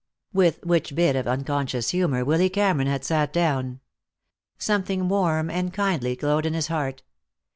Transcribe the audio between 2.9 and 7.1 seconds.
sat down. Something warm and kindly glowed in his heart.